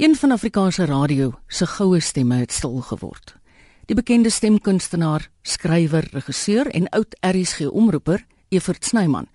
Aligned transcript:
Een 0.00 0.14
van 0.16 0.30
Afrikaanse 0.30 0.84
radio 0.84 1.32
se 1.46 1.66
goue 1.66 2.00
stemme 2.00 2.34
het 2.34 2.52
stil 2.52 2.78
geword. 2.80 3.34
Die 3.84 3.94
bekende 3.94 4.30
stemkunstenaar, 4.30 5.26
skrywer, 5.42 6.08
regisseur 6.12 6.66
en 6.66 6.88
oud 6.88 7.16
RSG 7.20 7.68
omroeper, 7.68 8.24
Evert 8.48 8.84
Snyman, 8.84 9.26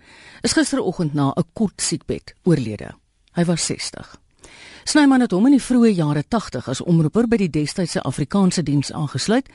is 0.42 0.54
gisteroggend 0.58 1.14
na 1.14 1.34
'n 1.36 1.44
kort 1.54 1.82
siekbed 1.82 2.34
oorlede. 2.44 2.90
Hy 3.34 3.46
was 3.46 3.66
60. 3.66 4.18
Snyman 4.84 5.22
het 5.22 5.32
hom 5.32 5.46
in 5.46 5.52
die 5.52 5.62
vroeë 5.62 5.94
jare 5.94 6.24
80 6.28 6.68
as 6.68 6.82
omroeper 6.82 7.28
by 7.28 7.38
die 7.38 7.50
destydse 7.50 8.02
Afrikaanse 8.02 8.64
diens 8.64 8.92
aangesluit 8.92 9.50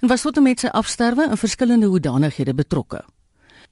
en 0.00 0.08
was 0.08 0.22
tot 0.22 0.36
en 0.36 0.42
met 0.42 0.60
sy 0.60 0.66
afsterwe 0.66 1.28
in 1.30 1.36
verskillende 1.36 1.86
hoedanighede 1.86 2.54
betrokke. 2.54 3.04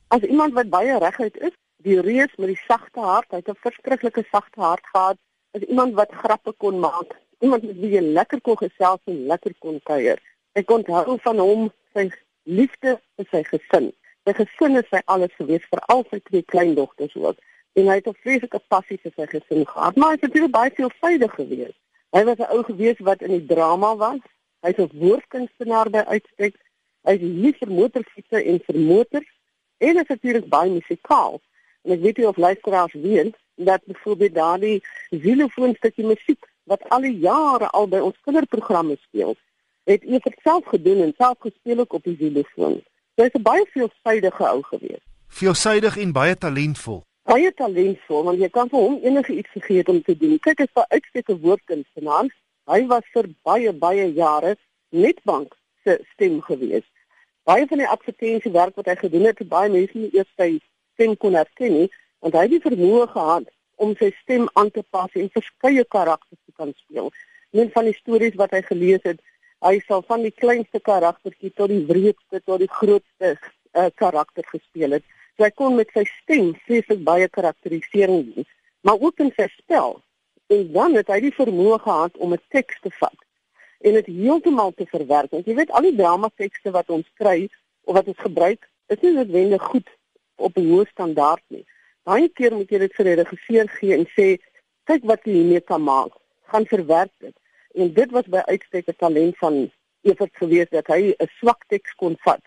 As 0.09 0.21
iemand 0.23 0.53
wat 0.53 0.69
baie 0.69 0.99
reguit 0.99 1.37
is, 1.37 1.53
die 1.77 2.01
reus 2.01 2.35
met 2.37 2.47
die 2.47 2.61
sagte 2.69 3.01
hart, 3.01 3.31
hy 3.31 3.37
het 3.37 3.49
'n 3.49 3.59
verskriklike 3.61 4.25
sagte 4.31 4.61
hart 4.61 4.87
gehad, 4.93 5.19
is 5.55 5.67
iemand 5.71 5.95
wat 5.95 6.13
grappe 6.13 6.53
kon 6.59 6.79
maak, 6.83 7.15
iemand 7.39 7.63
met 7.63 7.77
wie 7.79 7.95
jy 7.95 8.03
lekker 8.03 8.41
kon 8.41 8.59
gesels 8.59 9.03
en 9.11 9.27
lekker 9.31 9.55
kon 9.63 9.81
kuier. 9.89 10.21
Ek 10.59 10.71
onthou 10.71 11.19
van 11.23 11.39
hom 11.43 11.69
sy 11.95 12.09
liefde 12.43 12.97
vir 13.17 13.29
sy 13.31 13.43
gesin. 13.49 13.91
Sy 14.27 14.35
gesin 14.41 14.79
is 14.81 14.89
sy 14.91 15.01
alles 15.13 15.35
gewees, 15.39 15.67
veral 15.71 16.03
sy 16.11 16.21
twee 16.29 16.43
kleindogters 16.51 17.15
ook. 17.21 17.39
En 17.79 17.91
hy 17.91 17.97
het 18.01 18.09
'n 18.09 18.21
vreeslike 18.23 18.61
passie 18.69 18.99
vir 19.03 19.13
sy 19.17 19.27
gesin 19.27 19.67
gehad, 19.67 19.97
maar 19.97 20.15
hy 20.15 20.19
het 20.21 20.33
baie 20.33 20.49
baie 20.49 20.71
veelvuldig 20.79 21.35
gewees. 21.35 21.77
Hy 22.15 22.25
was 22.25 22.39
'n 22.39 22.53
ou 22.55 22.63
gewees 22.63 22.99
wat 22.99 23.23
in 23.23 23.31
die 23.31 23.47
drama 23.47 23.97
was. 23.97 24.23
Hy's 24.63 24.79
'n 24.79 24.91
woordkunstenaar 24.93 25.91
by 25.91 26.03
uitstek. 26.15 26.55
Hy's 27.03 27.21
lief 27.21 27.59
vir 27.59 27.71
motorfietsse 27.71 28.45
en 28.45 28.61
vir 28.67 28.79
motors 28.79 29.31
en 29.79 29.97
is 29.97 30.09
natuurlik 30.09 30.49
baie 30.49 30.71
musikaal. 30.71 31.41
En 31.83 31.93
ek 31.93 32.01
weet 32.01 32.17
nie 32.17 32.29
of 32.29 32.37
luisteraars 32.37 32.93
weet 32.93 33.37
dat 33.55 33.85
byvoorbeeld 33.85 34.35
daardie 34.35 34.83
xylofoonstukkie 35.11 36.07
musiek 36.07 36.47
wat 36.65 36.89
al 36.89 37.01
die 37.01 37.19
jare 37.19 37.69
al 37.71 37.89
by 37.89 38.01
ons 38.01 38.21
kinderprogramme 38.25 38.97
speel, 39.03 39.35
het 39.85 40.05
hy 40.09 40.21
vir 40.25 40.37
self 40.43 40.69
gedoen 40.73 41.03
en 41.07 41.15
self 41.17 41.39
gespeel 41.45 41.79
ook 41.85 41.99
op 41.99 42.05
die 42.09 42.17
xylofoon. 42.17 42.81
Hy 43.17 43.25
is 43.29 43.37
'n 43.39 43.43
baie 43.43 43.67
veelsidige 43.73 44.47
ou 44.49 44.63
gewees. 44.63 45.03
Veelsidig 45.29 45.97
en 45.97 46.13
baie 46.13 46.37
talentvol. 46.37 47.03
Baie 47.23 47.53
talentvol, 47.55 48.23
want 48.25 48.39
jy 48.39 48.49
kan 48.49 48.69
vir 48.69 48.79
hom 48.79 48.99
enige 49.03 49.33
iets 49.33 49.51
gegee 49.51 49.77
het 49.77 49.89
om 49.89 50.03
te 50.03 50.17
doen. 50.17 50.39
Kyk, 50.39 50.59
hy's 50.59 50.75
'n 50.75 50.89
uitstekende 50.89 51.41
woordkunstenaar. 51.41 52.27
Hy 52.67 52.87
was 52.87 53.05
vir 53.13 53.29
baie 53.43 53.73
baie 53.73 54.13
jare 54.13 54.57
Netbank 54.91 55.55
se 55.85 56.01
stem 56.13 56.41
gewees. 56.43 56.85
Baie 57.45 57.67
van 57.67 57.79
die 57.79 57.89
advertensiewerk 57.89 58.75
wat 58.75 58.87
hy 58.87 58.95
gedoen 58.97 59.25
het, 59.25 59.39
het 59.39 59.49
baie 59.49 59.71
mense 59.71 59.99
nie 59.99 60.11
eers 60.13 60.31
sy 60.37 60.61
stem 60.95 61.17
kon 61.17 61.35
herken 61.35 61.73
nie, 61.73 61.89
want 62.25 62.37
hy 62.39 62.47
het 62.47 62.55
die 62.55 62.65
vermoë 62.65 63.07
gehad 63.13 63.49
om 63.85 63.93
sy 64.01 64.09
stem 64.23 64.47
aan 64.57 64.71
te 64.73 64.83
pas 64.95 65.13
en 65.21 65.29
verskeie 65.35 65.85
karakters 65.93 66.41
te 66.41 66.53
kan 66.57 66.71
speel. 66.79 67.11
Een 67.53 67.69
van 67.75 67.85
die 67.85 67.97
stories 67.99 68.39
wat 68.41 68.55
hy 68.57 68.63
gelees 68.65 69.03
het, 69.05 69.21
hy 69.65 69.75
sal 69.85 70.01
van 70.09 70.25
die 70.25 70.33
kleinste 70.33 70.81
karaktertjie 70.81 71.53
tot 71.59 71.73
die 71.73 71.83
wreedste 71.89 72.41
tot 72.45 72.63
die 72.63 72.71
grootste 72.71 73.35
uh, 73.35 73.91
karakter 74.01 74.47
gespeel 74.49 74.97
het. 74.97 75.05
So 75.37 75.45
hy 75.45 75.51
kon 75.53 75.77
met 75.77 75.93
sy 75.93 76.07
stem 76.23 76.55
vreeslik 76.65 77.03
baie 77.05 77.29
karakterisering 77.29 78.25
doen, 78.31 78.49
maar 78.87 79.05
ook 79.05 79.21
in 79.25 79.33
sy 79.37 79.51
spel. 79.59 79.99
En 80.53 80.65
dan 80.73 80.97
het 80.97 81.13
hy 81.13 81.21
die 81.27 81.35
vermoë 81.37 81.81
gehad 81.85 82.17
om 82.25 82.33
'n 82.33 82.43
teks 82.55 82.81
te 82.81 82.93
vat 83.01 83.21
en 83.85 83.93
dit 84.01 84.07
heeltemal 84.07 84.73
te 84.73 84.87
verwerk. 84.89 85.31
Want 85.31 85.47
jy 85.47 85.55
weet 85.61 85.71
al 85.71 85.85
die 85.85 85.97
drama 85.97 86.31
tekste 86.37 86.73
wat 86.73 86.89
ons 86.89 87.09
kry 87.21 87.51
of 87.85 87.95
wat 87.95 88.09
ons 88.09 88.21
gebruik, 88.25 88.65
is 88.89 89.01
nie 89.05 89.13
noodwendig 89.13 89.63
goed 89.63 89.89
op 90.37 90.57
'n 90.57 90.69
hoë 90.71 90.89
standaard 90.89 91.45
nie. 91.49 91.67
Baie 92.05 92.29
keer 92.29 92.53
moet 92.53 92.69
jy 92.69 92.79
dit 92.83 92.95
vir 92.97 93.07
'n 93.11 93.19
regisseur 93.23 93.69
gee 93.79 93.95
en 93.97 94.07
sê, 94.17 94.27
"Kyk 94.85 95.05
wat 95.11 95.25
jy 95.25 95.33
hiermee 95.33 95.61
kan 95.61 95.83
maak. 95.83 96.13
Gaan 96.53 96.67
verwerk 96.67 97.13
dit." 97.21 97.37
En 97.75 97.93
dit 97.93 98.11
was 98.11 98.27
by 98.29 98.43
uitstek 98.53 98.89
'n 98.89 98.97
talent 98.99 99.39
van 99.39 99.71
Evert 100.03 100.37
gewees 100.37 100.69
dat 100.71 100.87
hy 100.87 101.15
'n 101.19 101.31
swak 101.39 101.65
teks 101.69 101.95
kon 101.95 102.17
vat 102.25 102.45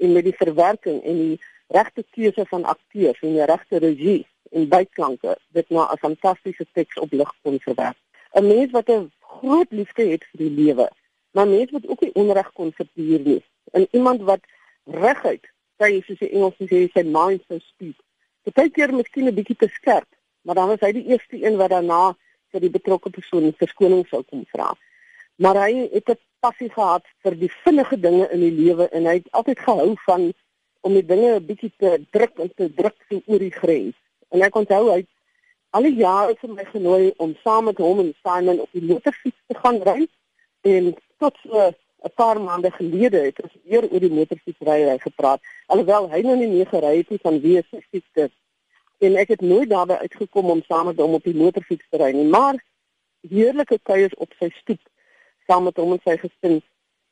en 0.00 0.12
met 0.12 0.24
die 0.24 0.36
verwerking 0.36 1.02
en 1.02 1.16
die 1.16 1.40
regte 1.68 2.04
keuse 2.10 2.46
van 2.46 2.64
akteurs 2.64 3.20
en 3.20 3.32
die 3.32 3.44
regte 3.44 3.78
regie 3.78 4.26
en 4.50 4.68
byklanke 4.68 5.36
dit 5.52 5.68
na 5.70 5.92
'n 5.92 5.98
fantastiese 5.98 6.66
teks 6.72 6.96
op 6.98 7.12
lig 7.12 7.32
kon 7.42 7.60
verwerk. 7.60 7.98
'n 8.32 8.46
Mens 8.46 8.70
wat 8.70 8.88
'n 8.88 9.12
groot 9.20 9.70
liefde 9.70 10.04
het 10.12 10.24
vir 10.30 10.38
die 10.44 10.54
lewe, 10.64 10.90
maar 11.30 11.48
mens 11.48 11.70
wat 11.70 11.86
ook 11.86 12.00
nie 12.00 12.14
onreg 12.14 12.52
kon 12.52 12.72
verduur 12.72 13.20
nie. 13.20 13.42
En 13.72 13.86
iemand 13.90 14.20
wat 14.22 14.40
reguit 14.84 15.44
sê 15.78 16.02
soos 16.04 16.18
die 16.18 16.30
Engels 16.30 16.54
sê 16.54 16.88
sy 16.92 17.02
mind 17.02 17.42
so 17.48 17.58
speak. 17.58 18.03
Partykeer 18.44 18.92
miskien 18.92 19.28
'n 19.28 19.34
bietjie 19.34 19.56
te 19.56 19.68
skerp, 19.68 20.08
maar 20.42 20.54
dan 20.54 20.68
was 20.68 20.80
hy 20.80 20.92
die 20.92 21.06
eerste 21.12 21.36
een 21.40 21.56
wat 21.56 21.70
daarna 21.70 22.14
vir 22.52 22.60
die 22.60 22.70
betrokke 22.70 23.10
persoon 23.10 23.52
verskoning 23.58 24.04
sou 24.08 24.22
kom 24.22 24.44
vra. 24.52 24.74
Maar 25.36 25.56
hy 25.66 25.88
het 25.92 26.10
'n 26.10 26.18
passie 26.40 26.70
gehad 26.70 27.04
vir 27.22 27.34
die 27.40 27.50
vinnige 27.64 27.96
dinge 28.00 28.28
in 28.30 28.40
die 28.40 28.52
lewe 28.52 28.88
en 28.88 29.06
hy 29.06 29.14
het 29.14 29.30
altyd 29.32 29.58
gehou 29.58 29.94
van 30.06 30.32
om 30.80 30.92
die 30.92 31.06
dinge 31.06 31.30
'n 31.34 31.46
bietjie 31.46 31.72
te 31.78 32.04
druk 32.10 32.38
en 32.38 32.50
te 32.54 32.68
druk 32.74 32.96
so 33.08 33.22
oor 33.26 33.38
die 33.38 33.56
grens. 33.60 33.96
En 34.28 34.42
ek 34.42 34.56
onthou 34.56 34.90
hy 34.92 35.06
al 35.70 35.82
die 35.82 35.96
jare 35.96 36.36
vir 36.40 36.50
my 36.50 36.64
genooi 36.64 37.12
om 37.16 37.34
saam 37.42 37.64
met 37.64 37.78
hom 37.78 38.00
en 38.00 38.14
Simon 38.22 38.60
op 38.60 38.68
die 38.72 38.82
motorfiets 38.82 39.40
te 39.46 39.56
gaan 39.58 39.80
ry 39.82 40.06
en 40.60 40.94
tot 41.18 41.38
so 41.42 41.72
'n 42.04 42.14
paar 42.14 42.40
maande 42.40 42.70
gelede 42.70 43.20
het 43.28 43.42
ons 43.42 43.52
weer 43.64 43.84
oor 43.90 44.00
die 44.00 44.12
motorfietsry 44.12 44.98
gepraat. 44.98 45.40
Alhoewel 45.66 46.10
hy 46.10 46.20
nou 46.20 46.36
nie 46.36 46.48
meer 46.48 46.66
gery 46.66 46.96
het 46.96 47.10
nie 47.10 47.18
van 47.22 47.40
wie 47.40 47.62
se 47.70 47.80
fietste 47.90 48.30
en 48.98 49.16
ek 49.16 49.28
het 49.28 49.40
nooit 49.40 49.68
daarby 49.68 49.92
uitgekom 49.92 50.50
om 50.50 50.62
saam 50.68 50.86
met 50.86 51.00
hom 51.00 51.14
op 51.14 51.24
die 51.24 51.36
motorfiets 51.36 51.86
te 51.90 52.00
ry 52.00 52.10
nie, 52.12 52.26
maar 52.28 52.60
heerlike 53.28 53.78
kuiers 53.82 54.14
op 54.14 54.32
sy 54.38 54.50
stoep 54.60 54.80
saam 55.46 55.64
met 55.68 55.76
hom 55.80 55.92
en 55.96 56.02
sy 56.04 56.16
gesin 56.20 56.60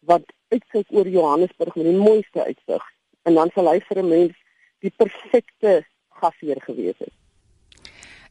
wat 0.09 0.25
uitkyk 0.53 0.93
oor 0.93 1.09
Johannesburg 1.09 1.77
met 1.77 1.89
die 1.89 1.97
mooiste 1.97 2.45
uitsig. 2.45 2.85
En 3.29 3.35
dan 3.39 3.51
sal 3.55 3.69
hy 3.71 3.81
vir 3.89 3.99
'n 4.03 4.09
mens 4.09 4.37
die 4.81 4.93
perfekte 4.97 5.85
gasheer 6.21 6.61
gewees 6.61 6.99
het. 6.99 7.15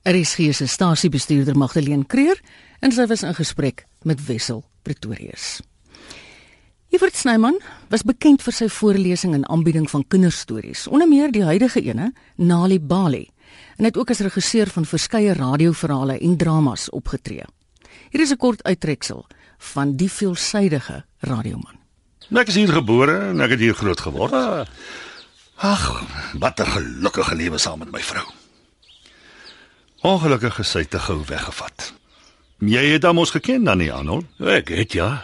Er 0.04 0.16
is 0.16 0.36
hier 0.36 0.54
se 0.54 0.68
stasiebestuurder 0.68 1.58
Magdalene 1.58 2.06
Creer 2.06 2.42
en 2.80 2.92
sy 2.92 3.06
was 3.06 3.24
in 3.24 3.34
gesprek 3.34 3.86
met 4.04 4.26
Wessel 4.26 4.64
Pretorius. 4.82 5.71
Evert 6.92 7.16
Snyman 7.16 7.56
was 7.88 8.02
bekend 8.04 8.42
vir 8.44 8.52
sy 8.52 8.66
voorlesing 8.68 9.32
en 9.38 9.46
aanbieding 9.48 9.86
van 9.88 10.04
kinderstories, 10.12 10.90
onder 10.92 11.08
meer 11.08 11.32
die 11.32 11.46
huidige 11.48 11.80
ene, 11.88 12.10
Nali 12.36 12.82
Bali, 12.84 13.30
en 13.80 13.88
het 13.88 13.96
ook 13.96 14.12
as 14.12 14.20
regisseur 14.20 14.68
van 14.68 14.84
verskeie 14.84 15.32
radioverhale 15.38 16.18
en 16.20 16.36
dramas 16.38 16.90
opgetree. 16.92 17.48
Hier 18.12 18.22
is 18.22 18.34
'n 18.36 18.38
kort 18.38 18.64
uittreksel 18.64 19.26
van 19.72 19.96
die 19.96 20.12
veelsidige 20.12 21.06
radioman. 21.20 21.80
Nou, 22.28 22.42
ek 22.42 22.48
is 22.48 22.56
hier 22.56 22.74
gebore 22.74 23.30
en 23.30 23.40
ek 23.40 23.50
het 23.50 23.60
hier 23.60 23.74
groot 23.74 24.00
geword. 24.00 24.34
Ag, 25.56 26.04
wat 26.40 26.60
'n 26.60 26.66
gelukkige 26.66 27.36
lewe 27.36 27.58
saam 27.58 27.80
met 27.80 27.92
my 27.92 28.02
vrou. 28.02 28.28
Ongelukkig 30.02 30.60
is 30.60 30.72
sy 30.72 30.84
te 30.84 31.00
gou 31.00 31.24
weggevat. 31.26 31.94
Jy 32.60 32.92
het 32.92 33.04
hom 33.04 33.18
ons 33.18 33.32
geken 33.32 33.64
dan 33.64 33.78
nie, 33.78 33.94
Arnold? 33.94 34.26
Ek 34.40 34.68
het 34.68 34.92
ja. 34.92 35.24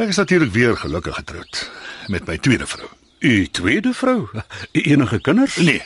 Ek 0.00 0.08
is 0.08 0.16
natuurlik 0.16 0.52
weer 0.52 0.76
gelukkig 0.76 1.14
getroud 1.14 1.70
met 2.08 2.24
my 2.26 2.38
tweede 2.38 2.66
vrou. 2.66 2.88
U 3.18 3.46
tweede 3.46 3.92
vrou? 3.94 4.28
Enige 4.72 5.20
kinders? 5.20 5.56
Nee. 5.56 5.82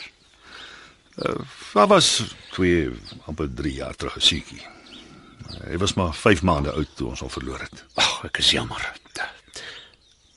Uh, 1.17 1.35
Sy 1.73 1.85
was 1.91 2.07
twee 2.51 2.89
amper 3.25 3.49
3 3.53 3.73
jaar 3.73 3.95
terug 3.95 4.13
gesiekie. 4.13 4.61
Hy 5.67 5.77
was 5.77 5.93
maar 5.93 6.13
5 6.15 6.41
maande 6.41 6.71
oud 6.71 6.89
toe 6.95 7.09
ons 7.11 7.19
hom 7.19 7.29
verloor 7.29 7.59
het. 7.59 7.83
Ag, 7.99 8.23
ek 8.29 8.39
is 8.41 8.51
jammer. 8.55 8.81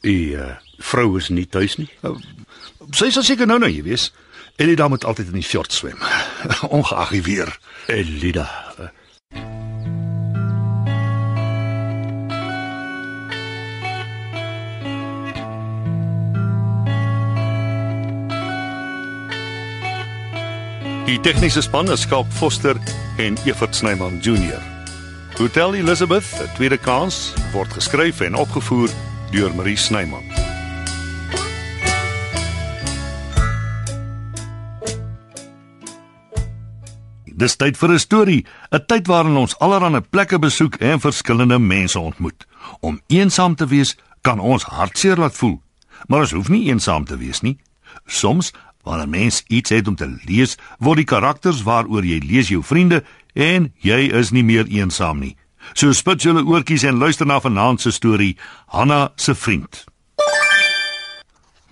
U 0.02 0.14
uh, 0.34 0.50
vrou 0.80 1.16
is 1.20 1.28
nie 1.28 1.46
tuis 1.46 1.76
nie. 1.78 1.88
Uh, 2.02 2.16
sy 2.96 3.10
sal 3.14 3.22
seker 3.24 3.46
nou 3.46 3.60
nou 3.62 3.70
hier 3.70 3.86
wees. 3.86 4.10
Dame 4.60 4.88
moet 4.96 5.04
altyd 5.08 5.30
in 5.30 5.38
die 5.40 5.46
fjord 5.46 5.72
swem, 5.72 5.96
ongeag 6.76 7.14
die 7.14 7.22
weer. 7.24 7.54
Elida. 7.88 8.48
Uh, 8.76 8.90
Die 21.10 21.18
tegniese 21.18 21.58
span 21.66 21.90
is 21.90 22.04
Skalk 22.04 22.28
Foster 22.30 22.76
en 23.18 23.34
Evert 23.42 23.74
Snyman 23.74 24.20
Junior. 24.22 24.60
Hotel 25.38 25.74
Elizabeth, 25.74 26.28
'n 26.38 26.54
tweede 26.54 26.78
kans, 26.78 27.34
word 27.52 27.72
geskryf 27.72 28.20
en 28.20 28.34
opgevoer 28.34 28.90
deur 29.30 29.54
Marie 29.54 29.76
Snyman. 29.76 30.22
Dis 37.24 37.56
tyd 37.56 37.76
vir 37.76 37.90
'n 37.90 37.98
storie, 37.98 38.46
'n 38.70 38.84
tyd 38.86 39.06
waarin 39.06 39.36
ons 39.36 39.58
allerlei 39.58 40.00
plekke 40.00 40.38
besoek 40.38 40.74
en 40.74 41.00
verskillende 41.00 41.58
mense 41.58 41.98
ontmoet. 41.98 42.46
Om 42.80 43.00
eensaam 43.06 43.54
te 43.54 43.66
wees 43.66 43.96
kan 44.20 44.38
ons 44.38 44.62
hartseer 44.62 45.16
laat 45.16 45.34
voel, 45.34 45.62
maar 46.06 46.20
ons 46.20 46.32
hoef 46.32 46.48
nie 46.48 46.68
eensaam 46.68 47.04
te 47.04 47.16
wees 47.16 47.40
nie. 47.40 47.58
Soms 48.06 48.52
Wanneer 48.82 49.08
mens 49.08 49.44
iets 49.48 49.70
het 49.70 49.88
om 49.88 49.96
te 49.96 50.08
lees, 50.24 50.56
word 50.78 51.02
die 51.02 51.08
karakters 51.08 51.62
waaroor 51.62 52.04
jy 52.04 52.20
lees 52.24 52.48
jou 52.48 52.62
vriende 52.64 53.02
en 53.34 53.72
jy 53.84 54.08
is 54.16 54.32
nie 54.32 54.44
meer 54.44 54.66
eensaam 54.72 55.20
nie. 55.20 55.36
So 55.74 55.92
spit 55.92 56.24
julle 56.24 56.42
oortjies 56.46 56.86
en 56.88 56.98
luister 56.98 57.28
na 57.28 57.40
vanaand 57.40 57.80
se 57.80 57.92
storie, 57.92 58.36
Hanna 58.66 59.12
se 59.16 59.34
vriend. 59.34 59.84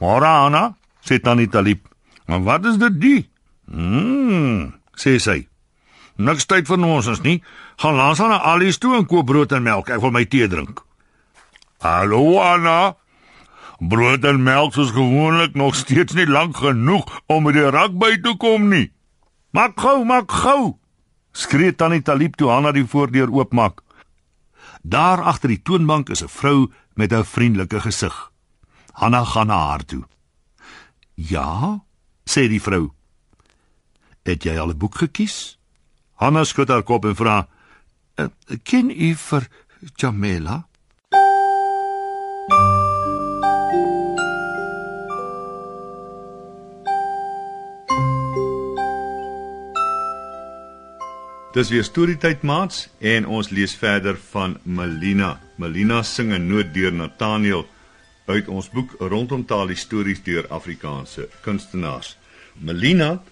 "Môre 0.00 0.26
Hanna," 0.26 0.76
sê 1.02 1.20
Tannie 1.20 1.48
Talib. 1.48 1.80
"Maar 2.26 2.42
wat 2.42 2.64
is 2.64 2.76
dit 2.76 3.00
die?" 3.00 3.30
"Mmm," 3.64 4.74
sê 4.94 5.18
sy. 5.18 5.48
"Niks 6.16 6.46
tyd 6.46 6.66
vir 6.66 6.84
ons 6.84 7.06
is 7.06 7.20
nie. 7.20 7.42
Gaan 7.76 7.94
langs 7.94 8.20
aan 8.20 8.28
na 8.28 8.40
Alice 8.42 8.78
toe 8.78 8.96
en 8.96 9.06
koop 9.06 9.26
brood 9.26 9.52
en 9.52 9.62
melk. 9.62 9.88
Ek 9.88 10.00
wil 10.00 10.10
my 10.10 10.24
tee 10.24 10.48
drink." 10.48 10.84
"Hallo 11.78 12.38
Hanna," 12.38 12.96
Brood 13.78 14.24
en 14.24 14.42
melk 14.42 14.76
is 14.76 14.90
gewoonlik 14.90 15.54
nog 15.54 15.74
steeds 15.74 16.12
nie 16.12 16.26
lank 16.26 16.56
genoeg 16.56 17.06
om 17.30 17.44
by 17.46 17.52
die 17.54 17.68
rak 17.70 17.94
by 17.94 18.16
te 18.22 18.34
kom 18.34 18.66
nie. 18.72 18.90
Maak 19.54 19.78
gou, 19.78 20.02
maak 20.04 20.32
gou. 20.42 20.78
Skree 21.32 21.70
tannie 21.70 22.02
Talib 22.02 22.34
toe 22.36 22.50
Hanna 22.50 22.72
die 22.74 22.86
voordeur 22.86 23.30
oopmaak. 23.30 23.84
Daar 24.82 25.22
agter 25.22 25.54
die 25.54 25.62
toonbank 25.62 26.10
is 26.10 26.22
'n 26.22 26.28
vrou 26.28 26.72
met 26.94 27.12
'n 27.12 27.24
vriendelike 27.24 27.80
gesig. 27.80 28.32
Hanna 28.92 29.24
gaan 29.24 29.46
na 29.46 29.58
haar 29.58 29.84
toe. 29.84 30.04
"Ja," 31.14 31.84
sê 32.24 32.48
die 32.48 32.62
vrou. 32.62 32.92
"Het 34.22 34.42
jy 34.42 34.58
al 34.58 34.70
'n 34.70 34.78
boek 34.78 34.94
gekies?" 34.94 35.58
Hanna 36.14 36.44
skud 36.44 36.68
haar 36.68 36.82
kop 36.82 37.04
en 37.04 37.16
vra, 37.16 37.48
eh, 38.14 38.26
"Ken 38.62 38.90
u 38.90 39.14
vir 39.14 39.48
Jamela?" 39.94 40.67
Dis 51.48 51.70
weer 51.72 51.84
storietyd 51.84 52.42
maats 52.44 52.90
en 53.00 53.24
ons 53.24 53.46
lees 53.48 53.72
verder 53.80 54.18
van 54.34 54.58
Melina. 54.68 55.38
Melina 55.56 56.02
sing 56.02 56.32
'n 56.32 56.46
noot 56.46 56.74
deur 56.74 56.92
Nathaniel 56.92 57.66
uit 58.26 58.48
ons 58.48 58.68
boek 58.70 58.90
rondom 59.00 59.44
taal 59.44 59.74
stories 59.74 60.22
deur 60.22 60.46
Afrikaanse 60.48 61.28
kunstenaars. 61.40 62.18
Melina 62.60 63.22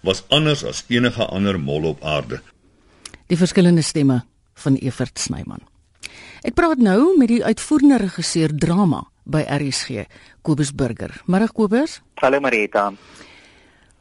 was 0.00 0.24
anders 0.28 0.64
as 0.64 0.84
enige 0.88 1.26
ander 1.26 1.60
mol 1.60 1.84
op 1.84 2.02
aarde. 2.02 2.40
Die 3.26 3.36
verskillende 3.36 3.82
stemme 3.82 4.24
van 4.54 4.74
Evert 4.74 5.18
Snyman. 5.18 5.60
Ek 6.42 6.54
praat 6.54 6.78
nou 6.78 7.18
met 7.18 7.28
die 7.28 7.44
uitvoerende 7.44 7.96
regisseur 7.96 8.56
drama 8.56 9.04
by 9.24 9.44
RSG, 9.48 10.06
Kobus 10.42 10.72
Burger. 10.72 11.22
Môre 11.26 11.52
Kobus? 11.52 12.00
Hallo 12.14 12.40
Marita. 12.40 12.92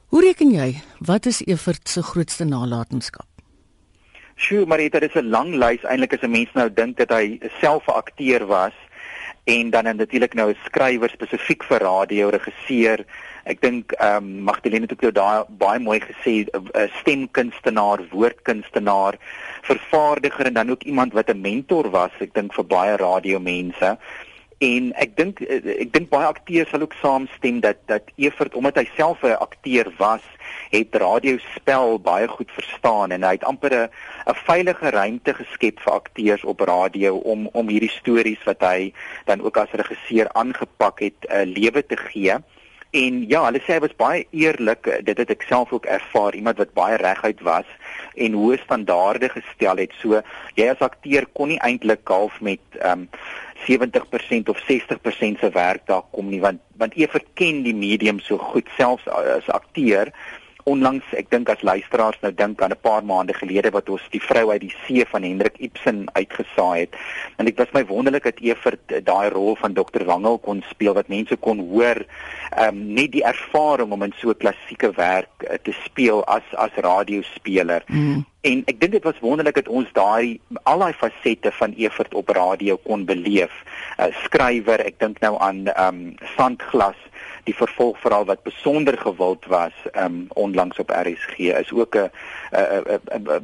Hoe 0.08 0.22
reken 0.22 0.52
jy 0.52 0.82
wat 1.00 1.26
is 1.26 1.42
Evert 1.46 1.90
se 1.90 2.02
grootste 2.02 2.46
nalatenskap? 2.46 3.35
Sjoe, 4.36 4.66
maar 4.66 4.78
dit 4.78 5.02
is 5.02 5.16
'n 5.16 5.30
lang 5.30 5.56
lys 5.56 5.84
eintlik 5.84 6.14
as 6.14 6.24
'n 6.24 6.32
mens 6.32 6.52
nou 6.54 6.70
dink 6.74 6.98
dat 6.98 7.10
hy 7.10 7.40
self 7.62 7.88
'n 7.88 7.96
akteur 8.04 8.46
was 8.46 8.74
en 9.46 9.70
dan 9.70 9.96
natuurlik 9.96 10.34
nou 10.34 10.50
'n 10.50 10.58
skrywer 10.66 11.10
spesifiek 11.10 11.64
vir 11.64 11.80
radio, 11.80 12.30
regisseur. 12.30 13.06
Ek 13.46 13.62
dink 13.62 13.92
ehm 13.92 14.18
um, 14.18 14.44
Magdalene 14.44 14.82
het 14.82 14.92
ook 14.92 15.02
jou 15.02 15.12
daai 15.12 15.44
baie 15.50 15.80
mooi 15.80 16.00
gesê 16.00 16.46
'n 16.52 16.90
stemkunstenaar, 17.00 18.00
woordkunstenaar, 18.12 19.16
vervaardiger 19.62 20.46
en 20.46 20.54
dan 20.54 20.70
ook 20.70 20.84
iemand 20.84 21.14
wat 21.14 21.30
'n 21.30 21.42
mentor 21.42 21.90
was, 21.90 22.12
ek 22.20 22.34
dink 22.34 22.54
vir 22.54 22.66
baie 22.66 22.96
radiomense. 22.98 23.98
En 24.64 24.94
ek 24.96 25.18
dink 25.18 25.42
ek 25.44 25.92
dink 25.92 26.10
baie 26.10 26.28
akteurs 26.28 26.70
sal 26.72 26.86
ook 26.86 26.94
saamstem 27.02 27.60
dat 27.60 27.82
dat 27.92 28.08
Evert 28.16 28.56
omdat 28.56 28.78
hy 28.80 28.88
self 28.96 29.24
'n 29.24 29.36
akteur 29.36 29.92
was, 29.98 30.24
het 30.72 30.96
radiospel 30.96 32.00
baie 32.00 32.28
goed 32.28 32.52
verstaan 32.52 33.12
en 33.12 33.24
hy 33.24 33.36
het 33.36 33.44
amper 33.44 33.74
'n 33.74 33.90
'n 34.32 34.40
veilige 34.48 34.90
ruimte 34.90 35.34
geskep 35.34 35.80
vir 35.80 35.94
akteurs 35.94 36.44
op 36.44 36.60
radio 36.60 37.16
om 37.18 37.50
om 37.52 37.68
hierdie 37.68 37.92
stories 37.92 38.44
wat 38.44 38.62
hy 38.62 38.94
dan 39.26 39.42
ook 39.42 39.58
as 39.58 39.72
regisseur 39.72 40.32
aangepak 40.32 41.00
het 41.00 41.20
'n 41.28 41.34
uh, 41.36 41.44
lewe 41.46 41.86
te 41.86 41.98
gee. 41.98 42.40
En 42.96 43.24
ja, 43.28 43.42
hulle 43.48 43.60
sê 43.66 43.76
hy 43.76 43.82
was 43.84 43.96
baie 44.00 44.24
eerlik. 44.32 44.88
Dit 45.08 45.20
het 45.20 45.32
ek 45.34 45.44
self 45.50 45.74
ook 45.76 45.88
ervaar, 45.92 46.36
iemand 46.38 46.62
wat 46.62 46.76
baie 46.78 47.00
reguit 47.02 47.42
was 47.44 47.68
en 48.16 48.38
hoë 48.40 48.62
standaarde 48.64 49.30
gestel 49.34 49.82
het. 49.84 49.96
So 50.00 50.22
jy 50.56 50.70
as 50.72 50.84
akteur 50.86 51.28
kon 51.36 51.52
nie 51.52 51.60
eintlik 51.66 52.08
half 52.08 52.40
met 52.42 52.64
ehm 52.80 53.06
um, 53.06 53.10
70% 53.66 54.50
of 54.52 54.60
60% 54.70 55.40
se 55.40 55.50
werk 55.50 55.88
daar 55.88 56.04
kom 56.12 56.28
nie 56.30 56.42
want 56.44 56.62
want 56.78 56.94
jy 57.00 57.08
verken 57.10 57.64
die 57.66 57.74
medium 57.74 58.20
so 58.22 58.38
goed 58.38 58.68
selfs 58.78 59.08
as 59.10 59.48
akteur 59.50 60.12
onlangs 60.66 61.06
ek 61.14 61.30
dink 61.30 61.50
as 61.54 61.62
luisteraars 61.62 62.18
nou 62.24 62.32
dink 62.34 62.62
aan 62.62 62.74
'n 62.74 62.82
paar 62.82 63.04
maande 63.06 63.34
gelede 63.34 63.72
wat 63.72 63.90
ons 63.90 64.02
die 64.10 64.22
vrou 64.22 64.50
uit 64.52 64.62
die 64.62 64.76
see 64.86 65.06
van 65.06 65.24
Hendrik 65.24 65.58
Ibsen 65.58 66.06
uitgesaai 66.14 66.80
het 66.80 66.94
en 67.38 67.46
dit 67.46 67.58
was 67.58 67.74
my 67.74 67.86
wonderlik 67.86 68.24
dat 68.24 68.42
Evert 68.42 69.06
daai 69.06 69.30
rol 69.30 69.56
van 69.56 69.74
Dr 69.74 70.06
Wangel 70.06 70.38
kon 70.38 70.64
speel 70.70 70.94
wat 70.94 71.08
mense 71.08 71.36
kon 71.36 71.60
hoor 71.70 72.06
um, 72.58 72.94
net 72.94 73.12
die 73.12 73.24
ervaring 73.24 73.92
om 73.92 74.04
in 74.04 74.14
so 74.18 74.34
klassieke 74.34 74.92
werk 74.98 75.46
uh, 75.46 75.58
te 75.62 75.74
speel 75.86 76.26
as 76.26 76.44
as 76.58 76.74
radiospeler 76.76 77.84
mm. 77.88 78.26
En 78.46 78.62
ek 78.70 78.78
dink 78.78 78.94
dit 78.94 79.06
was 79.06 79.18
wonderlik 79.26 79.56
dat 79.58 79.70
ons 79.74 79.90
daai 79.98 80.38
al 80.70 80.84
daai 80.84 80.94
fasette 80.94 81.50
van 81.58 81.74
Evert 81.82 82.14
op 82.14 82.30
radio 82.30 82.78
kon 82.84 83.06
beleef. 83.06 83.54
'n 83.98 84.06
uh, 84.06 84.14
Skrywer, 84.24 84.86
ek 84.86 85.00
dink 85.02 85.20
nou 85.26 85.34
aan 85.42 85.66
ehm 85.66 85.88
um, 85.88 86.16
Sandglas, 86.36 87.00
die 87.46 87.56
vervolgverhaal 87.56 88.26
wat 88.26 88.44
besonder 88.44 88.98
gewild 88.98 89.46
was 89.52 89.74
um, 89.94 90.26
onlangs 90.34 90.80
op 90.82 90.90
RSG 90.90 91.38
is 91.54 91.72
ook 91.72 91.96
'n 91.96 92.10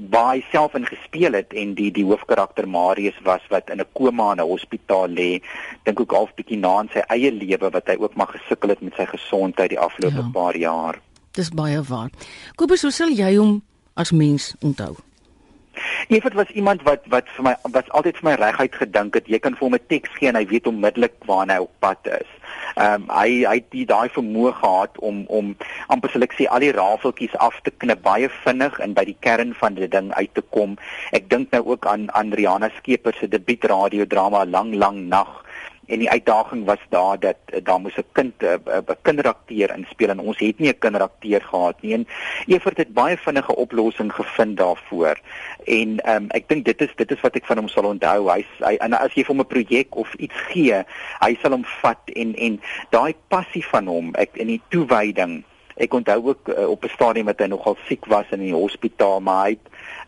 baie 0.09 0.43
self 0.51 0.73
ingespeel 0.73 1.33
het 1.33 1.53
en 1.53 1.73
die 1.73 1.91
die 1.91 2.05
hoofkarakter 2.05 2.67
Marius 2.67 3.19
was 3.23 3.41
wat 3.49 3.69
in 3.69 3.79
'n 3.79 3.91
koma 3.93 4.31
in 4.31 4.39
'n 4.39 4.51
hospitaal 4.53 5.07
lê. 5.07 5.41
Dink 5.83 5.99
ook 5.99 6.11
half 6.11 6.33
bietjie 6.33 6.57
na 6.57 6.79
in 6.79 6.89
sy 6.93 6.99
eie 7.07 7.31
lewe 7.31 7.69
wat 7.69 7.87
hy 7.87 7.95
ook 7.99 8.15
maar 8.15 8.27
gesukkel 8.27 8.69
het 8.69 8.81
met 8.81 8.93
sy 8.95 9.05
gesondheid 9.05 9.69
die 9.69 9.79
afgelope 9.79 10.15
ja. 10.15 10.29
paar 10.33 10.57
jaar. 10.57 10.99
Dis 11.31 11.49
baie 11.49 11.81
waar. 11.81 12.09
Kobus, 12.55 12.81
hoe 12.81 12.91
sal 12.91 13.09
jy 13.09 13.35
hom 13.35 13.61
as 13.93 14.11
mens 14.11 14.55
onthou? 14.59 14.95
Evert 16.07 16.33
was 16.33 16.49
iemand 16.49 16.81
wat 16.83 16.99
wat 17.07 17.29
vir 17.35 17.43
my 17.43 17.55
wat 17.71 17.89
altyd 17.89 18.17
vir 18.17 18.29
my 18.29 18.35
reguit 18.35 18.75
gedink 18.75 19.15
het 19.15 19.27
jy 19.27 19.39
kan 19.39 19.55
vir 19.55 19.67
hom 19.67 19.75
'n 19.75 19.87
teks 19.87 20.09
gee 20.17 20.27
en 20.27 20.35
hy 20.35 20.45
weet 20.45 20.67
onmiddellik 20.67 21.13
waar 21.25 21.47
hy 21.47 21.57
op 21.57 21.71
pad 21.79 22.07
is. 22.19 22.29
Ehm 22.75 23.03
um, 23.03 23.07
hy 23.11 23.43
hy 23.43 23.55
het 23.59 23.69
die 23.75 23.85
daai 23.85 24.09
vermoë 24.15 24.53
gehad 24.61 24.97
om 25.09 25.23
om 25.27 25.55
amper 25.87 26.11
sal 26.13 26.27
ek 26.27 26.35
sê 26.37 26.47
al 26.47 26.63
die 26.63 26.71
rafeltjies 26.77 27.35
af 27.47 27.59
te 27.65 27.73
knip 27.83 28.01
baie 28.05 28.29
vinnig 28.43 28.79
en 28.79 28.95
by 28.97 29.05
die 29.09 29.17
kern 29.27 29.53
van 29.61 29.75
die 29.79 29.89
ding 29.91 30.11
uit 30.13 30.33
te 30.33 30.43
kom. 30.55 30.77
Ek 31.11 31.29
dink 31.29 31.51
nou 31.51 31.63
ook 31.73 31.85
aan 31.85 32.07
aan 32.15 32.33
Rihanna 32.33 32.71
Skeepers 32.77 33.19
se 33.19 33.27
debuut 33.27 33.67
radiodrama 33.73 34.45
Lang 34.45 34.75
Lang 34.75 35.07
Nag 35.09 35.41
en 35.91 35.99
die 35.99 36.09
uitdaging 36.09 36.65
was 36.65 36.81
daar 36.89 37.19
dat 37.19 37.37
uh, 37.53 37.59
daar 37.63 37.81
moes 37.81 37.97
'n 37.97 38.05
kind 38.17 38.33
'n 38.41 38.61
uh, 38.67 38.95
kinderakteur 39.01 39.75
inspel 39.75 40.09
en 40.09 40.19
ons 40.19 40.39
het 40.39 40.59
nie 40.59 40.69
'n 40.69 40.79
kinderakteur 40.79 41.41
gehad 41.41 41.81
nie. 41.81 41.93
En 41.93 42.07
Evert 42.47 42.77
het 42.77 42.93
baie 42.93 43.17
vinnige 43.17 43.55
oplossing 43.55 44.13
gevind 44.13 44.57
daarvoor. 44.57 45.19
En 45.65 45.89
um, 46.15 46.25
ek 46.29 46.47
dink 46.47 46.65
dit 46.65 46.81
is 46.81 46.95
dit 46.95 47.11
is 47.11 47.21
wat 47.21 47.35
ek 47.35 47.45
van 47.45 47.57
hom 47.57 47.67
sal 47.67 47.85
onthou. 47.85 48.31
Hy, 48.31 48.45
hy 48.59 48.75
en 48.79 48.93
as 48.93 49.13
jy 49.13 49.23
vir 49.23 49.35
hom 49.35 49.43
'n 49.43 49.53
projek 49.53 49.95
of 49.95 50.13
iets 50.13 50.39
gee 50.51 50.83
hy 51.19 51.37
sal 51.41 51.55
hom 51.55 51.65
vat 51.81 52.11
en 52.15 52.35
en 52.35 52.59
daai 52.89 53.15
passie 53.27 53.65
van 53.65 53.87
hom 53.87 54.11
ek 54.19 54.37
in 54.41 54.47
die 54.47 54.61
toewyding 54.73 55.41
Ek 55.75 55.93
onthou 55.93 56.19
ook 56.27 56.49
uh, 56.49 56.69
op 56.69 56.83
'n 56.83 56.93
stadium 56.93 57.25
wat 57.25 57.39
hy 57.39 57.47
nogal 57.47 57.77
siek 57.87 58.05
was 58.05 58.25
in 58.31 58.39
die 58.39 58.53
hospitaal, 58.53 59.19
maar 59.19 59.45
hy 59.45 59.57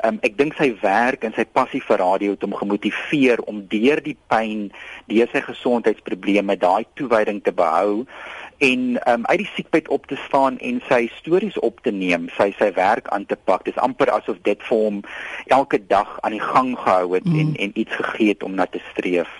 um, 0.05 0.17
ek 0.21 0.37
dink 0.37 0.55
sy 0.59 0.73
werk 0.81 1.23
en 1.23 1.33
sy 1.35 1.45
passie 1.45 1.81
vir 1.81 2.01
radio 2.01 2.35
het 2.35 2.43
hom 2.45 2.55
gemotiveer 2.57 3.41
om 3.49 3.63
deur 3.71 4.01
die 4.03 4.17
pyn, 4.27 4.71
deur 5.11 5.29
sy 5.31 5.41
gesondheidsprobleme 5.45 6.57
daai 6.59 6.85
toewyding 6.99 7.43
te 7.43 7.53
behou 7.55 8.05
en 8.63 8.83
um, 9.09 9.25
uit 9.25 9.41
die 9.43 9.49
siekbed 9.55 9.87
op 9.91 10.05
te 10.07 10.17
staan 10.27 10.59
en 10.63 10.81
sy 10.87 11.07
stories 11.19 11.57
op 11.59 11.81
te 11.83 11.91
neem, 11.91 12.29
sy 12.37 12.51
sy 12.59 12.69
werk 12.75 13.09
aan 13.15 13.25
te 13.25 13.35
pak. 13.35 13.65
Dit 13.65 13.75
is 13.75 13.81
amper 13.81 14.11
asof 14.13 14.39
dit 14.47 14.59
vir 14.69 14.83
hom 14.85 15.01
elke 15.51 15.81
dag 15.87 16.19
aan 16.21 16.37
die 16.37 16.43
gang 16.43 16.75
gehou 16.79 17.15
het 17.15 17.25
mm. 17.25 17.39
en 17.39 17.55
en 17.65 17.79
iets 17.79 17.95
gegee 17.95 18.35
het 18.35 18.43
om 18.43 18.55
na 18.55 18.67
te 18.69 18.83
streef. 18.91 19.31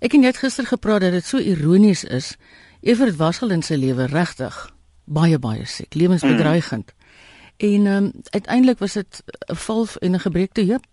Ek 0.00 0.12
het 0.12 0.20
net 0.20 0.40
gister 0.40 0.68
gepraat 0.68 1.06
dat 1.08 1.16
dit 1.16 1.24
so 1.24 1.40
ironies 1.40 2.04
is. 2.04 2.36
Evert 2.80 3.16
was 3.16 3.42
al 3.42 3.56
in 3.56 3.64
sy 3.64 3.76
lewe 3.80 4.06
regtig 4.12 4.75
baie 5.06 5.38
baie 5.38 5.64
siek, 5.64 5.94
lewensbedreigend. 5.94 6.92
Mm. 6.92 7.04
En 7.56 7.86
ehm 7.86 8.04
um, 8.04 8.12
uiteindelik 8.30 8.78
was 8.78 8.92
dit 8.92 9.22
'n 9.46 9.54
val 9.54 9.86
en 9.98 10.10
'n 10.10 10.20
gebreekte 10.20 10.64
heup. 10.64 10.84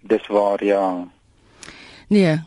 Dis 0.00 0.26
waar, 0.26 0.64
ja. 0.64 1.08
Nee, 2.08 2.40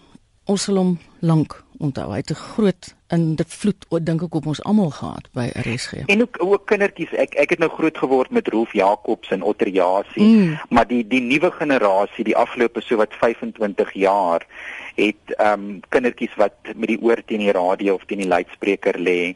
ons 0.45 0.63
sal 0.63 0.75
hom 0.75 0.99
lank 1.19 1.63
onthou. 1.77 2.09
Hy 2.11 2.17
het 2.17 2.29
'n 2.29 2.33
groot 2.33 2.95
in 3.07 3.35
dit 3.35 3.47
vloed 3.47 3.85
dink 4.01 4.21
ek 4.21 4.35
op 4.35 4.45
ons 4.45 4.63
almal 4.63 4.89
gehad 4.89 5.29
by 5.33 5.49
RSG. 5.53 5.93
En 6.05 6.21
ook 6.21 6.35
ook 6.39 6.65
kindertjies. 6.65 7.11
Ek 7.11 7.33
ek 7.33 7.49
het 7.49 7.59
nou 7.59 7.71
groot 7.71 7.97
geword 7.97 8.31
met 8.31 8.47
Rolf 8.47 8.73
Jacobs 8.73 9.29
en 9.29 9.41
Otterjasie, 9.41 10.23
mm. 10.23 10.59
maar 10.69 10.87
die 10.87 11.07
die 11.07 11.21
nuwe 11.21 11.51
generasie, 11.51 12.23
die 12.23 12.37
afgelope 12.37 12.81
so 12.81 12.95
wat 12.95 13.13
25 13.13 13.93
jaar 13.93 14.45
het 14.95 15.35
ehm 15.37 15.53
um, 15.53 15.79
kindertjies 15.89 16.35
wat 16.35 16.55
met 16.75 16.87
die 16.87 17.01
oor 17.01 17.21
teen 17.25 17.45
die 17.45 17.51
radio 17.51 17.93
of 17.93 18.05
teen 18.05 18.17
die 18.17 18.27
luidspreker 18.27 18.99
lê 18.99 19.35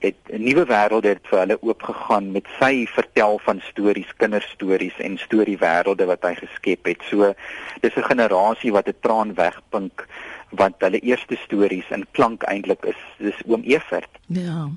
het 0.00 0.16
'n 0.32 0.42
nuwe 0.42 0.64
wêreld 0.66 1.04
het 1.04 1.20
vir 1.22 1.38
hulle 1.38 1.62
oopgegaan 1.62 2.32
met 2.32 2.46
sy 2.58 2.86
vertel 2.86 3.38
van 3.44 3.60
stories, 3.60 4.12
kinderstories 4.16 4.98
en 4.98 5.18
storiewêrelde 5.18 6.04
wat 6.04 6.22
hy 6.22 6.34
geskep 6.34 6.84
het. 6.84 7.00
So 7.10 7.34
dis 7.80 7.96
'n 7.96 8.10
generasie 8.12 8.72
wat 8.72 8.88
'n 8.88 9.00
traan 9.00 9.34
wegpink 9.34 10.06
want 10.50 10.74
hulle 10.78 10.98
eerste 10.98 11.36
stories 11.36 11.90
in 11.90 12.06
klank 12.10 12.42
eintlik 12.42 12.84
is 12.84 13.00
dis 13.18 13.42
oom 13.46 13.62
Evert. 13.62 14.10
Ja. 14.26 14.70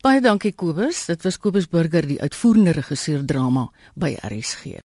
Baie 0.00 0.20
dankie 0.20 0.52
Kobus. 0.52 1.06
Dit 1.06 1.22
was 1.22 1.38
Kobus 1.38 1.68
Burger, 1.68 2.06
die 2.06 2.20
uitvoerende 2.20 2.70
regisseur 2.76 3.24
drama 3.24 3.68
by 3.94 4.16
RSG. 4.28 4.78